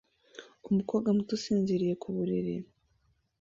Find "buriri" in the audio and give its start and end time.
2.15-2.55